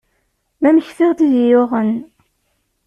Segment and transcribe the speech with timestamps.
[0.61, 1.91] Ma mektiɣ-d i d iyi-yuɣen.